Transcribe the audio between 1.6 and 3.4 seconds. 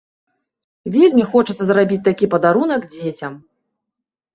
зрабіць такі падарунак дзецям.